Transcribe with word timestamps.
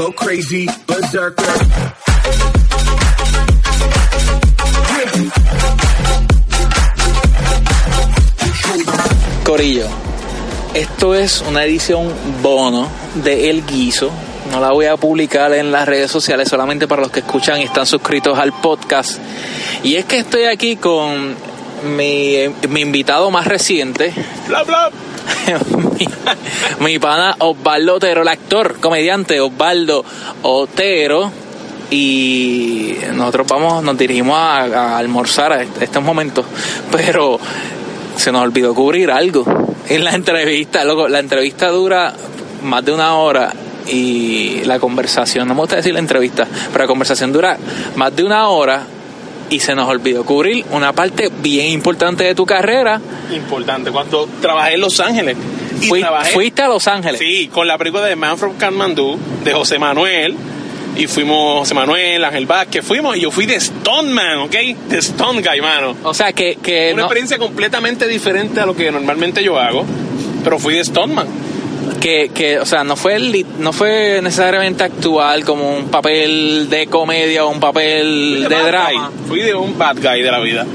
go 0.00 0.12
crazy, 0.12 0.66
berserker. 0.86 1.44
Corillo, 9.44 9.86
esto 10.72 11.14
es 11.14 11.42
una 11.42 11.64
edición 11.64 12.10
bono 12.42 12.88
de 13.16 13.50
El 13.50 13.66
Guiso. 13.66 14.10
No 14.50 14.60
la 14.60 14.72
voy 14.72 14.86
a 14.86 14.96
publicar 14.96 15.52
en 15.52 15.70
las 15.70 15.86
redes 15.86 16.10
sociales 16.10 16.48
solamente 16.48 16.88
para 16.88 17.02
los 17.02 17.10
que 17.10 17.20
escuchan 17.20 17.60
y 17.60 17.64
están 17.64 17.84
suscritos 17.84 18.38
al 18.38 18.52
podcast. 18.52 19.18
Y 19.82 19.96
es 19.96 20.06
que 20.06 20.20
estoy 20.20 20.44
aquí 20.44 20.76
con 20.76 21.36
mi, 21.84 22.36
mi 22.70 22.80
invitado 22.80 23.30
más 23.30 23.46
reciente, 23.46 24.14
Bla, 24.48 24.62
bla. 24.62 24.90
mi, 26.80 26.98
pana 26.98 27.34
Osvaldo 27.38 27.94
Otero, 27.96 28.22
el 28.22 28.28
actor, 28.28 28.78
comediante 28.80 29.40
Osvaldo 29.40 30.04
Otero. 30.42 31.30
Y 31.90 32.94
nosotros 33.14 33.46
vamos, 33.48 33.82
nos 33.82 33.98
dirigimos 33.98 34.36
a, 34.36 34.60
a 34.62 34.98
almorzar 34.98 35.52
a 35.52 35.62
est- 35.62 35.82
estos 35.82 36.02
momentos, 36.02 36.44
pero 36.92 37.38
se 38.16 38.30
nos 38.30 38.42
olvidó 38.42 38.74
cubrir 38.74 39.10
algo 39.10 39.44
en 39.88 40.04
la 40.04 40.12
entrevista. 40.12 40.84
Loco, 40.84 41.08
la 41.08 41.18
entrevista 41.18 41.68
dura 41.68 42.14
más 42.62 42.84
de 42.84 42.92
una 42.92 43.14
hora 43.16 43.52
y 43.88 44.62
la 44.66 44.78
conversación, 44.78 45.48
no 45.48 45.54
me 45.54 45.60
gusta 45.62 45.76
decir 45.76 45.92
la 45.92 45.98
entrevista, 45.98 46.46
pero 46.72 46.84
la 46.84 46.88
conversación 46.88 47.32
dura 47.32 47.56
más 47.96 48.14
de 48.14 48.22
una 48.22 48.48
hora 48.50 48.84
y 49.50 49.60
se 49.60 49.74
nos 49.74 49.88
olvidó 49.88 50.24
cubrir 50.24 50.64
una 50.70 50.92
parte 50.92 51.28
bien 51.42 51.66
importante 51.72 52.24
de 52.24 52.34
tu 52.34 52.46
carrera. 52.46 53.00
Importante. 53.34 53.90
Cuando 53.90 54.28
trabajé 54.40 54.74
en 54.74 54.80
Los 54.80 54.98
Ángeles. 55.00 55.36
Y 55.80 55.86
Fui- 55.86 56.00
trabajé, 56.00 56.32
fuiste 56.32 56.62
a 56.62 56.68
Los 56.68 56.86
Ángeles. 56.88 57.18
Sí, 57.18 57.48
con 57.52 57.66
la 57.66 57.76
película 57.78 58.04
de 58.04 58.16
Man 58.16 58.38
from 58.38 58.56
Kathmandu, 58.56 59.18
de 59.44 59.52
José 59.52 59.78
Manuel. 59.78 60.34
Y 60.96 61.06
fuimos 61.06 61.60
José 61.60 61.74
Manuel, 61.74 62.24
Ángel 62.24 62.46
Vázquez, 62.46 62.84
fuimos 62.84 63.16
y 63.16 63.20
yo 63.20 63.30
fui 63.30 63.46
de 63.46 63.54
Stone 63.54 64.10
Man, 64.10 64.38
¿ok? 64.40 64.52
De 64.88 64.98
Stone 64.98 65.40
Guy, 65.40 65.60
mano. 65.60 65.96
O 66.02 66.12
sea 66.12 66.32
que, 66.32 66.56
que 66.56 66.90
Una 66.92 67.02
no, 67.02 67.06
experiencia 67.06 67.38
completamente 67.38 68.08
diferente 68.08 68.60
a 68.60 68.66
lo 68.66 68.74
que 68.74 68.90
normalmente 68.90 69.42
yo 69.44 69.56
hago, 69.58 69.84
pero 70.42 70.58
fui 70.58 70.74
de 70.74 70.80
Stone 70.80 71.14
Man. 71.14 71.26
Que, 72.00 72.30
que, 72.34 72.58
o 72.58 72.66
sea, 72.66 72.84
no 72.84 72.96
fue 72.96 73.16
el 73.16 73.46
no 73.58 73.72
fue 73.72 74.20
necesariamente 74.22 74.84
actual 74.84 75.44
como 75.44 75.76
un 75.76 75.88
papel 75.88 76.68
de 76.70 76.86
comedia 76.86 77.44
o 77.44 77.50
un 77.50 77.60
papel 77.60 78.46
de 78.48 78.54
bad 78.54 78.66
drama. 78.66 79.10
Fui 79.28 79.40
de 79.40 79.54
un 79.54 79.76
bad 79.78 79.96
guy 79.96 80.22
de 80.22 80.30
la 80.30 80.40
vida. 80.40 80.66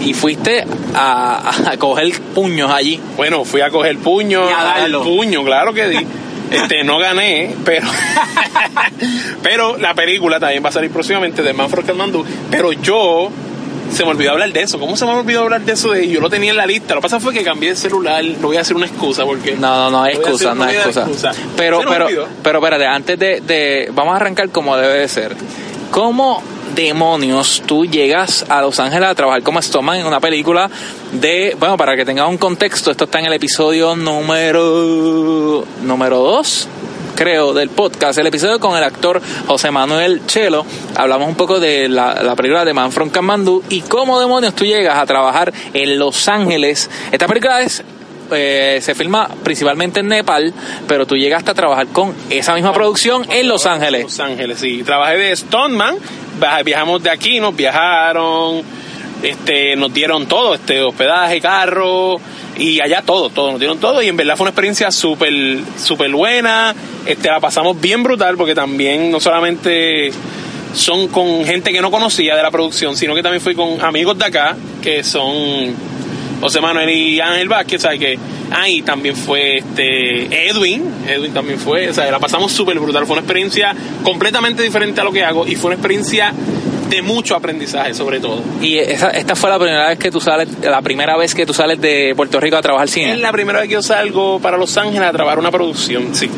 Y 0.00 0.14
fuiste 0.14 0.64
a, 0.94 1.52
a 1.70 1.76
coger 1.76 2.12
puños 2.34 2.70
allí. 2.70 2.98
Bueno, 3.16 3.44
fui 3.44 3.60
a 3.60 3.68
coger 3.68 3.98
puño, 3.98 4.48
Y 4.48 4.52
a 4.52 4.64
darlo. 4.64 5.02
puño, 5.04 5.44
claro 5.44 5.72
que 5.74 5.88
di. 5.88 6.06
Este, 6.50 6.82
no 6.82 6.98
gané, 6.98 7.54
pero 7.64 7.86
pero 9.42 9.76
la 9.78 9.94
película 9.94 10.40
también 10.40 10.64
va 10.64 10.70
a 10.70 10.72
salir 10.72 10.90
próximamente 10.90 11.44
de 11.44 11.52
Manfred 11.52 11.84
Kathmandu, 11.84 12.24
pero 12.50 12.72
yo 12.72 13.30
se 13.92 14.04
me 14.04 14.10
olvidó 14.10 14.32
hablar 14.32 14.52
de 14.52 14.62
eso. 14.62 14.78
¿Cómo 14.78 14.96
se 14.96 15.04
me 15.04 15.12
olvidó 15.12 15.42
hablar 15.42 15.62
de 15.62 15.72
eso? 15.72 15.90
De, 15.90 16.08
yo 16.08 16.20
lo 16.20 16.30
tenía 16.30 16.50
en 16.50 16.56
la 16.56 16.66
lista. 16.66 16.94
Lo 16.94 17.00
que 17.00 17.04
pasa 17.04 17.20
fue 17.20 17.32
que 17.32 17.42
cambié 17.42 17.70
de 17.70 17.76
celular. 17.76 18.22
No 18.24 18.48
voy 18.48 18.56
a 18.56 18.60
hacer 18.60 18.76
una 18.76 18.86
excusa 18.86 19.24
porque 19.24 19.52
No, 19.56 19.76
no, 19.76 19.90
no 19.90 20.02
hay 20.02 20.14
excusa, 20.14 20.54
no 20.54 20.64
hay 20.64 20.76
excusa. 20.76 21.00
excusa. 21.02 21.32
Pero, 21.56 21.80
pero, 21.88 22.06
olvidó. 22.06 22.26
pero 22.42 22.58
espérate, 22.58 22.86
antes 22.86 23.18
de, 23.18 23.40
de, 23.40 23.90
vamos 23.92 24.14
a 24.14 24.16
arrancar 24.16 24.48
como 24.50 24.76
debe 24.76 24.98
de 24.98 25.08
ser. 25.08 25.36
¿Cómo 25.90 26.42
demonios 26.74 27.62
tú 27.66 27.84
llegas 27.84 28.46
a 28.48 28.62
Los 28.62 28.78
Ángeles 28.78 29.08
a 29.08 29.14
trabajar 29.14 29.42
como 29.42 29.60
Stoneman 29.60 29.98
en 29.98 30.06
una 30.06 30.20
película 30.20 30.70
de, 31.12 31.56
bueno, 31.58 31.76
para 31.76 31.96
que 31.96 32.04
tengas 32.04 32.28
un 32.28 32.38
contexto, 32.38 32.92
esto 32.92 33.04
está 33.04 33.18
en 33.18 33.26
el 33.26 33.32
episodio 33.32 33.96
número, 33.96 35.64
número 35.82 36.18
2, 36.18 36.68
creo, 37.20 37.52
del 37.52 37.68
podcast, 37.68 38.18
el 38.18 38.28
episodio 38.28 38.58
con 38.58 38.78
el 38.78 38.82
actor 38.82 39.20
José 39.46 39.70
Manuel 39.70 40.22
Chelo, 40.26 40.64
hablamos 40.96 41.28
un 41.28 41.34
poco 41.34 41.60
de 41.60 41.86
la, 41.86 42.14
la 42.22 42.34
película 42.34 42.64
de 42.64 42.72
Man 42.72 42.90
from 42.92 43.10
y 43.68 43.82
cómo 43.82 44.18
demonios 44.18 44.54
tú 44.54 44.64
llegas 44.64 44.96
a 44.96 45.04
trabajar 45.04 45.52
en 45.74 45.98
Los 45.98 46.28
Ángeles. 46.28 46.88
Esta 47.12 47.26
película 47.26 47.60
es 47.60 47.84
eh, 48.32 48.78
se 48.80 48.94
filma 48.94 49.28
principalmente 49.44 50.00
en 50.00 50.08
Nepal, 50.08 50.54
pero 50.88 51.06
tú 51.06 51.14
llegaste 51.14 51.50
a 51.50 51.54
trabajar 51.54 51.88
con 51.88 52.14
esa 52.30 52.54
misma 52.54 52.72
producción 52.72 53.30
en 53.30 53.48
Los 53.48 53.66
Ángeles. 53.66 54.04
Los 54.04 54.20
Ángeles, 54.20 54.58
sí. 54.58 54.82
Trabajé 54.82 55.18
de 55.18 55.36
Stoneman, 55.36 55.96
Viaj- 56.40 56.64
viajamos 56.64 57.02
de 57.02 57.10
aquí, 57.10 57.38
nos 57.38 57.54
viajaron, 57.54 58.62
este, 59.22 59.76
nos 59.76 59.92
dieron 59.92 60.26
todo, 60.26 60.54
este, 60.54 60.82
hospedaje, 60.82 61.40
carro, 61.40 62.20
y 62.56 62.80
allá 62.80 63.02
todo, 63.02 63.30
todo, 63.30 63.52
nos 63.52 63.60
dieron 63.60 63.78
todo, 63.78 64.02
y 64.02 64.08
en 64.08 64.16
verdad 64.16 64.36
fue 64.36 64.44
una 64.44 64.50
experiencia 64.50 64.90
súper, 64.90 65.32
súper 65.78 66.10
buena, 66.12 66.74
este, 67.06 67.28
la 67.28 67.40
pasamos 67.40 67.80
bien 67.80 68.02
brutal, 68.02 68.36
porque 68.36 68.54
también 68.54 69.10
no 69.10 69.20
solamente 69.20 70.10
son 70.74 71.08
con 71.08 71.44
gente 71.44 71.72
que 71.72 71.80
no 71.80 71.90
conocía 71.90 72.36
de 72.36 72.42
la 72.42 72.50
producción, 72.50 72.96
sino 72.96 73.14
que 73.14 73.22
también 73.22 73.40
fui 73.40 73.54
con 73.54 73.80
amigos 73.82 74.18
de 74.18 74.24
acá, 74.24 74.56
que 74.82 75.02
son 75.02 75.74
José 76.40 76.60
Manuel 76.60 76.88
y 76.90 77.20
Ángel 77.20 77.48
Vázquez, 77.48 77.82
¿sabes? 77.82 77.98
Que 77.98 78.18
ahí 78.50 78.82
también 78.82 79.16
fue 79.16 79.58
este 79.58 80.48
Edwin, 80.48 80.82
Edwin 81.08 81.32
también 81.32 81.58
fue, 81.58 81.88
o 81.90 81.94
sea, 81.94 82.10
la 82.10 82.18
pasamos 82.18 82.52
súper 82.52 82.78
brutal, 82.78 83.04
fue 83.06 83.14
una 83.14 83.20
experiencia 83.20 83.74
completamente 84.02 84.62
diferente 84.62 85.00
a 85.00 85.04
lo 85.04 85.12
que 85.12 85.24
hago 85.24 85.46
y 85.46 85.56
fue 85.56 85.68
una 85.68 85.74
experiencia 85.74 86.32
de 86.90 87.02
mucho 87.02 87.36
aprendizaje 87.36 87.94
sobre 87.94 88.20
todo. 88.20 88.42
Y 88.60 88.78
esa, 88.78 89.10
esta 89.10 89.34
fue 89.34 89.48
la 89.48 89.58
primera 89.58 89.88
vez 89.88 89.98
que 89.98 90.10
tú 90.10 90.20
sales, 90.20 90.48
la 90.62 90.82
primera 90.82 91.16
vez 91.16 91.34
que 91.34 91.46
tú 91.46 91.54
sales 91.54 91.80
de 91.80 92.12
Puerto 92.16 92.40
Rico 92.40 92.56
a 92.56 92.62
trabajar 92.62 92.88
cine. 92.88 93.12
Es 93.12 93.20
la 93.20 93.32
primera 93.32 93.60
vez 93.60 93.68
que 93.68 93.74
yo 93.74 93.82
salgo 93.82 94.40
para 94.40 94.56
Los 94.56 94.76
Ángeles 94.76 95.08
a 95.08 95.12
trabajar 95.12 95.38
una 95.38 95.50
producción, 95.50 96.14
sí. 96.14 96.28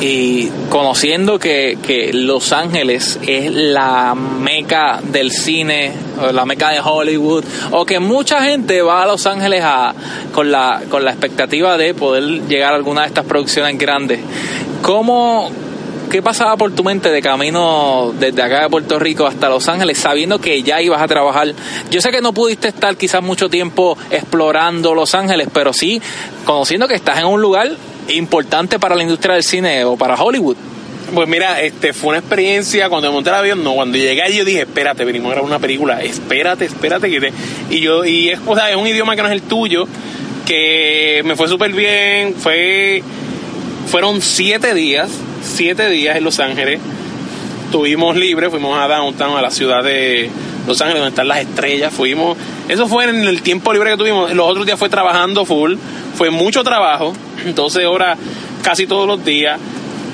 Y 0.00 0.48
conociendo 0.68 1.38
que, 1.38 1.78
que 1.80 2.12
Los 2.12 2.52
Ángeles 2.52 3.20
es 3.24 3.52
la 3.52 4.16
meca 4.16 5.00
del 5.00 5.30
cine, 5.30 5.92
o 6.20 6.32
la 6.32 6.44
meca 6.44 6.70
de 6.70 6.80
Hollywood, 6.80 7.44
o 7.70 7.86
que 7.86 8.00
mucha 8.00 8.42
gente 8.42 8.82
va 8.82 9.04
a 9.04 9.06
Los 9.06 9.26
Ángeles 9.28 9.62
a, 9.62 9.94
con, 10.32 10.50
la, 10.50 10.82
con 10.90 11.04
la 11.04 11.12
expectativa 11.12 11.76
de 11.76 11.94
poder 11.94 12.24
llegar 12.48 12.72
a 12.72 12.76
alguna 12.76 13.02
de 13.02 13.08
estas 13.08 13.26
producciones 13.26 13.78
grandes. 13.78 14.18
¿Cómo, 14.82 15.52
¿Qué 16.12 16.20
pasaba 16.20 16.58
por 16.58 16.70
tu 16.74 16.84
mente 16.84 17.08
de 17.08 17.22
camino 17.22 18.12
desde 18.20 18.42
acá 18.42 18.64
de 18.64 18.68
Puerto 18.68 18.98
Rico 18.98 19.26
hasta 19.26 19.48
Los 19.48 19.66
Ángeles, 19.66 19.96
sabiendo 19.96 20.38
que 20.38 20.62
ya 20.62 20.82
ibas 20.82 21.00
a 21.00 21.08
trabajar? 21.08 21.54
Yo 21.90 22.02
sé 22.02 22.10
que 22.10 22.20
no 22.20 22.34
pudiste 22.34 22.68
estar 22.68 22.94
quizás 22.98 23.22
mucho 23.22 23.48
tiempo 23.48 23.96
explorando 24.10 24.94
Los 24.94 25.14
Ángeles, 25.14 25.48
pero 25.54 25.72
sí 25.72 26.02
conociendo 26.44 26.86
que 26.86 26.96
estás 26.96 27.18
en 27.18 27.24
un 27.24 27.40
lugar 27.40 27.70
importante 28.08 28.78
para 28.78 28.94
la 28.94 29.02
industria 29.04 29.36
del 29.36 29.42
cine 29.42 29.86
o 29.86 29.96
para 29.96 30.22
Hollywood. 30.22 30.56
Pues 31.14 31.26
mira, 31.26 31.62
este 31.62 31.94
fue 31.94 32.10
una 32.10 32.18
experiencia 32.18 32.90
cuando 32.90 33.08
me 33.08 33.14
monté 33.14 33.30
el 33.30 33.36
avión, 33.36 33.64
no, 33.64 33.72
cuando 33.72 33.96
llegué 33.96 34.20
allí 34.20 34.36
yo 34.36 34.44
dije, 34.44 34.60
espérate, 34.60 35.06
venimos 35.06 35.30
a 35.30 35.36
grabar 35.36 35.48
una 35.48 35.60
película, 35.60 36.02
espérate, 36.02 36.66
espérate 36.66 37.08
que 37.08 37.20
te... 37.20 37.32
Y 37.70 37.80
yo, 37.80 38.04
y 38.04 38.28
es, 38.28 38.38
o 38.46 38.54
sea, 38.54 38.70
es 38.70 38.76
un 38.76 38.86
idioma 38.86 39.16
que 39.16 39.22
no 39.22 39.28
es 39.28 39.34
el 39.34 39.42
tuyo, 39.42 39.88
que 40.44 41.22
me 41.24 41.36
fue 41.36 41.48
súper 41.48 41.72
bien, 41.72 42.34
fue, 42.34 43.02
fueron 43.86 44.20
siete 44.20 44.74
días, 44.74 45.10
siete 45.62 45.88
días 45.90 46.16
en 46.16 46.24
Los 46.24 46.40
Ángeles, 46.40 46.80
estuvimos 47.66 48.16
libres, 48.16 48.50
fuimos 48.50 48.76
a 48.76 48.88
Downtown, 48.88 49.38
a 49.38 49.42
la 49.42 49.52
ciudad 49.52 49.84
de 49.84 50.28
Los 50.66 50.80
Ángeles, 50.80 51.02
donde 51.02 51.10
están 51.10 51.28
las 51.28 51.38
estrellas, 51.38 51.94
fuimos, 51.94 52.36
eso 52.68 52.88
fue 52.88 53.04
en 53.04 53.24
el 53.28 53.42
tiempo 53.42 53.72
libre 53.72 53.92
que 53.92 53.96
tuvimos, 53.96 54.32
los 54.32 54.50
otros 54.50 54.66
días 54.66 54.76
fue 54.76 54.88
trabajando 54.88 55.44
full, 55.44 55.76
fue 56.16 56.30
mucho 56.30 56.64
trabajo, 56.64 57.12
12 57.54 57.86
horas 57.86 58.18
casi 58.64 58.88
todos 58.88 59.06
los 59.06 59.24
días, 59.24 59.60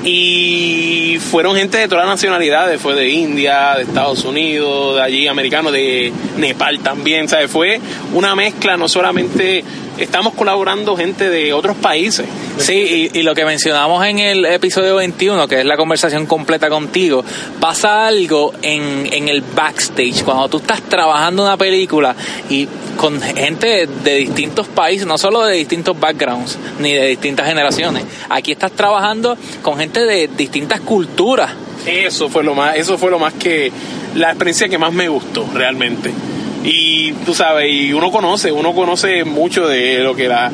y 0.05 1.17
fueron 1.19 1.57
gente 1.57 1.79
de 1.79 1.89
todas 1.89 2.05
las 2.05 2.17
nacionalidades, 2.17 2.79
fue 2.79 2.95
de 2.95 3.09
India, 3.09 3.73
de 3.77 3.85
Estados 3.85 4.27
Unidos, 4.27 4.97
de 4.97 5.03
allí 5.03 5.29
americano, 5.29 5.73
de 5.73 6.13
Nepal 6.37 6.81
también, 6.81 7.27
¿sabes? 7.27 7.51
Fue 7.51 7.81
una 8.13 8.35
mezcla, 8.35 8.77
no 8.77 8.87
solamente 8.87 9.65
estamos 9.99 10.35
colaborando 10.35 10.97
gente 10.97 11.29
de 11.29 11.53
otros 11.53 11.77
países. 11.77 12.27
Sí, 12.59 13.11
y, 13.13 13.19
y 13.19 13.23
lo 13.23 13.35
que 13.35 13.45
mencionamos 13.45 14.05
en 14.07 14.19
el 14.19 14.45
episodio 14.47 14.97
21, 14.97 15.47
que 15.49 15.61
es 15.61 15.65
la 15.65 15.77
conversación 15.77 16.27
completa 16.27 16.69
contigo, 16.69 17.25
pasa 17.61 18.07
algo 18.07 18.53
en, 18.63 19.09
en 19.13 19.29
el 19.29 19.43
backstage, 19.43 20.25
cuando 20.25 20.49
tú 20.49 20.59
estás 20.59 20.83
trabajando 20.83 21.43
una 21.43 21.57
película 21.57 22.15
y 22.49 22.67
con 22.97 23.21
gente 23.21 23.87
de 23.87 24.15
distintos 24.17 24.67
países, 24.69 25.07
no 25.07 25.19
solo 25.19 25.45
de 25.45 25.57
distintos 25.57 25.99
backgrounds, 25.99 26.59
ni 26.81 26.93
de 26.93 27.07
distintas 27.07 27.47
generaciones. 27.47 28.05
Aquí 28.29 28.53
estás 28.53 28.73
trabajando 28.73 29.37
con 29.63 29.79
gente 29.79 30.05
de 30.05 30.29
distintas 30.29 30.81
culturas. 30.81 31.53
Eso 31.87 32.29
fue 32.29 32.43
lo 32.43 32.55
más, 32.55 32.77
eso 32.77 32.99
fue 32.99 33.11
lo 33.11 33.19
más 33.19 33.35
que 33.35 33.71
la 34.15 34.31
experiencia 34.31 34.69
que 34.69 34.79
más 34.79 34.93
me 34.93 35.09
gustó 35.09 35.49
realmente. 35.55 36.13
Y 36.65 37.13
tú 37.25 37.35
sabes, 37.35 37.73
y 37.73 37.93
uno 37.93 38.11
conoce, 38.11 38.51
uno 38.51 38.75
conoce 38.75 39.25
mucho 39.25 39.69
de 39.69 40.01
lo 40.01 40.15
que 40.15 40.29
la 40.29 40.51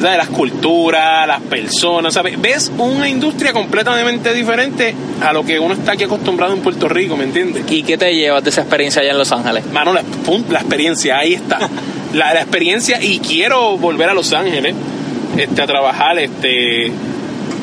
¿sabes? 0.00 0.18
las 0.18 0.28
culturas, 0.28 1.26
las 1.26 1.40
personas, 1.42 2.14
¿sabes? 2.14 2.40
Ves 2.40 2.72
una 2.76 3.08
industria 3.08 3.52
completamente 3.52 4.34
diferente 4.34 4.94
a 5.20 5.32
lo 5.32 5.44
que 5.44 5.58
uno 5.58 5.74
está 5.74 5.92
aquí 5.92 6.04
acostumbrado 6.04 6.52
en 6.52 6.60
Puerto 6.60 6.88
Rico, 6.88 7.16
¿me 7.16 7.24
entiendes? 7.24 7.64
¿Y 7.70 7.82
qué 7.82 7.96
te 7.96 8.14
llevas 8.14 8.42
de 8.44 8.50
esa 8.50 8.62
experiencia 8.62 9.02
allá 9.02 9.12
en 9.12 9.18
Los 9.18 9.32
Ángeles? 9.32 9.64
Mano, 9.72 9.92
la, 9.92 10.02
la 10.50 10.58
experiencia, 10.58 11.18
ahí 11.18 11.34
está. 11.34 11.58
La, 12.12 12.32
la 12.32 12.42
experiencia 12.42 13.02
y 13.02 13.18
quiero 13.18 13.76
volver 13.76 14.08
a 14.08 14.14
Los 14.14 14.32
Ángeles 14.32 14.74
este, 15.36 15.62
a 15.62 15.66
trabajar, 15.66 16.18
este, 16.18 16.92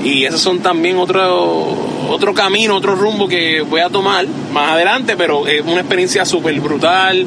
Y 0.03 0.25
esos 0.25 0.41
son 0.41 0.59
también 0.59 0.97
otro, 0.97 1.67
otro 2.09 2.33
camino, 2.33 2.75
otro 2.75 2.95
rumbo 2.95 3.27
que 3.27 3.61
voy 3.61 3.79
a 3.81 3.89
tomar 3.89 4.25
más 4.51 4.71
adelante, 4.73 5.15
pero 5.15 5.47
es 5.47 5.61
una 5.61 5.79
experiencia 5.79 6.25
súper 6.25 6.59
brutal. 6.59 7.25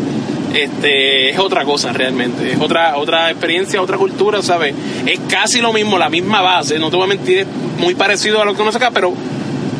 Este, 0.54 1.30
es 1.30 1.38
otra 1.38 1.64
cosa 1.64 1.92
realmente, 1.92 2.52
es 2.52 2.60
otra, 2.60 2.96
otra 2.96 3.28
experiencia, 3.28 3.82
otra 3.82 3.98
cultura, 3.98 4.40
¿sabes? 4.40 4.72
Es 5.04 5.18
casi 5.28 5.60
lo 5.60 5.72
mismo, 5.72 5.98
la 5.98 6.08
misma 6.08 6.42
base, 6.42 6.78
no 6.78 6.90
te 6.90 6.96
voy 6.96 7.06
a 7.06 7.08
mentir, 7.08 7.38
es 7.38 7.46
muy 7.78 7.96
parecido 7.96 8.40
a 8.40 8.44
lo 8.44 8.54
que 8.54 8.62
uno 8.62 8.70
acá, 8.70 8.92
pero, 8.92 9.12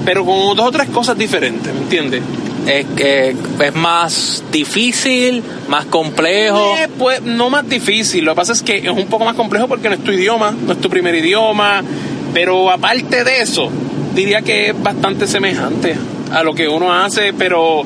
pero 0.05 0.25
con 0.25 0.57
dos 0.57 0.67
o 0.67 0.71
tres 0.73 0.89
cosas 0.89 1.17
diferentes, 1.17 1.73
¿me 1.73 1.81
entiendes? 1.81 2.23
Es 2.67 2.87
que 2.97 3.37
es 3.61 3.75
más 3.77 4.43
difícil, 4.51 5.45
más 5.69 5.85
complejo. 5.85 6.75
Eh, 6.77 6.89
pues 6.99 7.23
no 7.23 7.51
más 7.51 7.69
difícil, 7.69 8.25
lo 8.25 8.33
que 8.33 8.37
pasa 8.37 8.53
es 8.53 8.63
que 8.63 8.79
es 8.79 8.89
un 8.89 9.07
poco 9.07 9.25
más 9.25 9.37
complejo 9.37 9.69
porque 9.69 9.89
no 9.89 9.95
es 9.95 10.03
tu 10.03 10.11
idioma, 10.11 10.51
no 10.51 10.73
es 10.73 10.81
tu 10.81 10.91
primer 10.91 11.15
idioma, 11.15 11.85
pero 12.33 12.69
aparte 12.69 13.23
de 13.23 13.43
eso, 13.43 13.71
diría 14.13 14.43
que 14.43 14.71
es 14.71 14.83
bastante 14.83 15.29
semejante 15.29 15.95
a 16.33 16.43
lo 16.43 16.53
que 16.53 16.67
uno 16.67 16.93
hace, 16.93 17.33
pero 17.33 17.85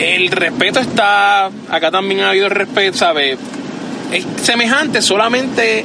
el 0.00 0.30
respeto 0.30 0.80
está, 0.80 1.46
acá 1.70 1.90
también 1.90 2.20
ha 2.20 2.30
habido 2.30 2.46
el 2.46 2.52
respeto, 2.52 2.96
¿sabes? 2.98 3.38
Es 4.12 4.26
semejante, 4.42 5.02
solamente 5.02 5.84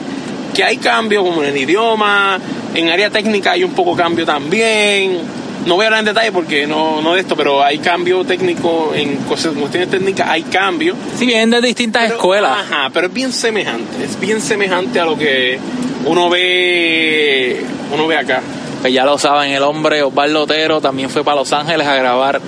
que 0.53 0.63
hay 0.63 0.77
cambio 0.77 1.23
como 1.23 1.43
en 1.43 1.49
el 1.49 1.57
idioma, 1.57 2.39
en 2.73 2.89
área 2.89 3.09
técnica 3.09 3.51
hay 3.51 3.63
un 3.63 3.71
poco 3.73 3.95
cambio 3.95 4.25
también. 4.25 5.19
No 5.65 5.75
voy 5.75 5.83
a 5.83 5.87
hablar 5.87 5.99
en 6.01 6.05
detalle 6.05 6.31
porque 6.31 6.67
no, 6.67 7.01
no 7.01 7.13
de 7.15 7.21
esto, 7.21 7.35
pero 7.35 7.63
hay 7.63 7.79
cambio 7.79 8.23
técnico 8.23 8.91
en 8.95 9.15
cosas, 9.27 9.53
cuestiones 9.53 9.89
técnicas, 9.89 10.29
hay 10.29 10.43
cambio. 10.43 10.95
Sí, 11.17 11.25
vienen 11.25 11.49
de 11.49 11.61
distintas 11.61 12.03
Pero- 12.03 12.15
escuelas. 12.15 12.51
Ajá, 12.59 12.89
pero 12.93 13.07
es 13.07 13.13
bien 13.13 13.33
semejante, 13.33 14.03
es 14.05 14.19
bien 14.19 14.41
semejante 14.41 14.99
a 14.99 15.05
lo 15.05 15.17
que 15.17 15.59
uno 16.05 16.29
ve, 16.29 17.61
uno 17.93 18.07
ve 18.07 18.17
acá. 18.17 18.41
Pues 18.81 18.93
ya 18.93 19.03
lo 19.05 19.17
saben, 19.17 19.51
el 19.51 19.63
hombre 19.63 20.03
Osvaldo 20.03 20.43
Otero 20.43 20.79
también 20.79 21.09
fue 21.09 21.23
para 21.23 21.37
Los 21.37 21.51
Ángeles 21.51 21.87
a 21.87 21.95
grabar 21.95 22.39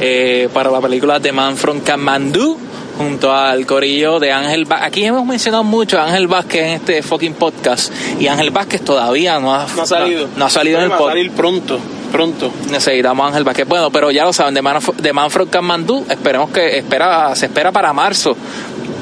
eh, 0.00 0.48
para 0.52 0.70
la 0.70 0.80
película 0.80 1.20
The 1.20 1.32
Man 1.32 1.56
from 1.56 1.80
Kathmandu 1.80 2.58
junto 2.98 3.30
al 3.32 3.66
corillo 3.66 4.18
de 4.18 4.32
Ángel 4.32 4.64
Vázquez. 4.64 4.86
Aquí 4.88 5.04
hemos 5.04 5.26
mencionado 5.26 5.64
mucho 5.64 5.98
a 5.98 6.04
Ángel 6.06 6.28
Vázquez 6.28 6.62
en 6.62 6.70
este 6.72 7.02
fucking 7.02 7.34
podcast 7.34 7.92
y 8.18 8.26
Ángel 8.26 8.50
Vázquez 8.50 8.82
todavía 8.82 9.38
no 9.38 9.54
ha, 9.54 9.66
No 9.76 9.82
ha 9.82 9.86
salido. 9.86 10.28
no 10.36 10.44
ha 10.46 10.50
salido 10.50 10.78
en 10.78 10.84
el 10.84 10.90
Va 10.90 10.94
a 10.94 10.98
podcast. 10.98 11.16
salir 11.16 11.32
pronto, 11.32 11.78
pronto. 12.10 12.50
Necesitamos 12.70 13.24
a 13.24 13.28
Ángel 13.28 13.44
Vázquez. 13.44 13.68
Bueno, 13.68 13.90
pero 13.90 14.10
ya 14.10 14.24
lo 14.24 14.32
saben, 14.32 14.54
de 14.54 14.62
Man, 14.62 14.78
de 14.96 15.12
Man 15.12 15.30
from 15.30 15.48
Kathmandu, 15.48 16.06
esperemos 16.08 16.48
que 16.50 16.78
espera, 16.78 17.34
se 17.36 17.46
espera 17.46 17.70
para 17.70 17.92
marzo 17.92 18.34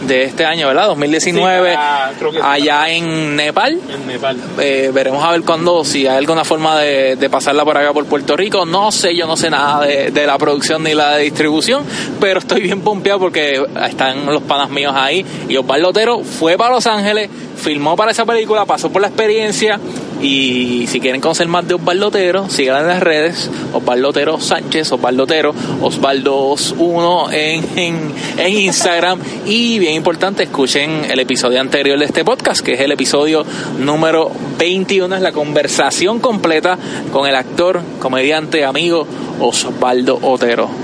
de 0.07 0.25
este 0.25 0.45
año, 0.45 0.67
¿verdad? 0.69 0.87
2019, 0.89 1.71
Sí, 1.71 1.77
para- 1.77 2.13
creo 2.19 2.31
que 2.33 2.39
sí, 2.39 2.45
allá 2.47 2.89
en 2.91 3.37
Nepal. 3.37 3.79
En 3.93 4.07
Nepal. 4.07 4.37
Eh, 4.59 4.91
veremos 4.93 5.23
a 5.25 5.31
ver 5.33 5.43
cuándo, 5.43 5.85
si 5.85 6.07
hay 6.07 6.17
alguna 6.19 6.45
forma 6.45 6.79
de, 6.79 7.17
de 7.17 7.31
pasarla 7.31 7.65
por 7.65 7.77
acá 7.77 7.93
por 7.93 8.05
Puerto 8.07 8.37
Rico. 8.37 8.65
No 8.67 8.91
sé, 8.93 9.17
yo 9.17 9.27
no 9.27 9.37
sé 9.37 9.51
nada 9.51 9.85
de, 9.87 10.11
de 10.11 10.27
la 10.27 10.37
producción 10.39 10.83
ni 10.83 10.95
la 10.95 11.17
distribución, 11.17 11.85
pero 12.21 12.41
estoy 12.41 12.63
bien 12.63 12.81
pompeado 12.83 13.19
porque 13.21 13.63
están 13.87 14.27
los 14.27 14.43
panas 14.43 14.71
míos 14.71 14.93
ahí. 14.97 15.25
Y 15.49 15.57
Osvaldo 15.57 15.89
Otero 15.91 16.21
fue 16.25 16.57
para 16.57 16.75
Los 16.75 16.87
Ángeles, 16.87 17.29
filmó 17.57 17.97
para 17.97 18.11
esa 18.11 18.25
película, 18.27 18.65
pasó 18.65 18.91
por 18.91 19.01
la 19.03 19.09
experiencia. 19.09 19.79
Y 20.25 20.87
si 20.87 21.01
quieren 21.01 21.21
conocer 21.21 21.49
más 21.49 21.69
de 21.69 21.75
Osvaldo 21.75 22.09
Otero, 22.09 22.49
sigan 22.49 22.81
en 22.81 22.89
las 22.89 23.03
redes, 23.03 23.51
Osvaldo 23.75 24.09
Otero 24.09 24.41
Sánchez, 24.41 24.91
Osvaldo 24.91 25.25
Otero, 25.25 25.55
Osvaldo1 25.83 27.33
en, 27.35 27.79
en, 27.79 28.13
en 28.39 28.59
Instagram. 28.59 29.21
Y 29.45 29.79
bien 29.79 29.93
importante, 29.93 30.45
escuchen 30.45 31.05
el 31.11 31.21
episodio 31.21 31.61
anterior 31.61 31.99
de 31.99 32.07
este 32.07 32.25
podcast, 32.25 32.65
que 32.65 32.73
es 32.73 32.81
el 32.81 32.93
episodio 32.93 33.45
número 33.79 34.31
21, 34.59 35.15
es 35.15 35.21
la 35.21 35.33
conversación 35.33 36.21
completa 36.21 36.79
con 37.13 37.29
el 37.29 37.35
actor, 37.35 37.83
comediante, 37.99 38.65
amigo 38.65 39.07
Osvaldo 39.41 40.19
Otero. 40.23 40.84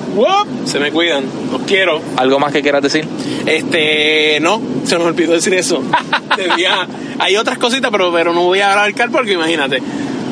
Se 0.64 0.78
me 0.80 0.90
cuidan, 0.90 1.24
los 1.52 1.62
quiero. 1.62 2.00
¿Algo 2.16 2.38
más 2.38 2.52
que 2.52 2.62
quieras 2.62 2.82
decir? 2.82 3.06
Este, 3.46 4.38
no, 4.40 4.60
se 4.84 4.96
nos 4.98 5.06
olvidó 5.06 5.32
decir 5.32 5.54
eso. 5.54 5.82
Debía- 6.36 6.86
hay 7.18 7.36
otras 7.36 7.58
cositas, 7.58 7.90
pero, 7.90 8.12
pero 8.12 8.32
no 8.32 8.42
voy 8.44 8.60
a 8.60 8.72
abarcar 8.72 9.10
porque 9.10 9.32
imagínate. 9.32 9.82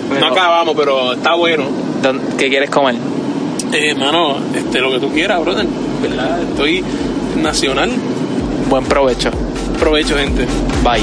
Pero- 0.09 0.21
no 0.21 0.33
acabamos, 0.33 0.75
pero 0.77 1.13
está 1.15 1.35
bueno. 1.35 1.65
¿Dónde- 2.03 2.37
¿Qué 2.37 2.49
quieres 2.49 2.71
comer? 2.71 2.95
Eh, 3.73 3.95
mano, 3.95 4.37
este, 4.55 4.81
lo 4.81 4.91
que 4.91 4.99
tú 5.01 5.11
quieras, 5.13 5.41
brother. 5.41 5.67
¿Verdad? 6.03 6.41
Estoy 6.43 6.83
nacional. 7.43 7.91
Buen 8.71 8.85
provecho. 8.85 9.31
Provecho, 9.79 10.17
gente. 10.17 10.47
Bye. 10.83 11.03